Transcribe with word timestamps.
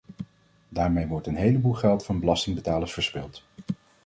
Daarmee 0.69 1.07
wordt 1.07 1.27
een 1.27 1.35
heleboel 1.35 1.73
geld 1.73 2.05
van 2.05 2.19
belastingbetalers 2.19 2.93
verspild. 2.93 3.43